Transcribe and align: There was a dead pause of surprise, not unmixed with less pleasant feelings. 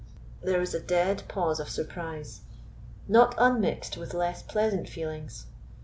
There 0.41 0.59
was 0.59 0.73
a 0.73 0.79
dead 0.79 1.27
pause 1.27 1.59
of 1.59 1.69
surprise, 1.69 2.41
not 3.07 3.35
unmixed 3.37 3.97
with 3.97 4.15
less 4.15 4.41
pleasant 4.41 4.89
feelings. 4.89 5.45